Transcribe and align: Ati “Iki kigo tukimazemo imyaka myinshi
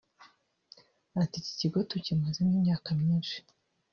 Ati 1.21 1.35
“Iki 1.41 1.53
kigo 1.59 1.79
tukimazemo 1.89 2.51
imyaka 2.59 2.89
myinshi 2.99 3.37